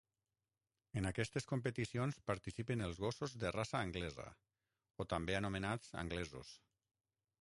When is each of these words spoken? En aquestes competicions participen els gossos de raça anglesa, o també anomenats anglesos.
En 1.01 1.07
aquestes 1.09 1.45
competicions 1.51 2.17
participen 2.31 2.81
els 2.87 3.01
gossos 3.05 3.35
de 3.43 3.51
raça 3.59 3.83
anglesa, 3.89 4.27
o 5.05 5.11
també 5.13 5.41
anomenats 5.41 5.97
anglesos. 6.05 6.57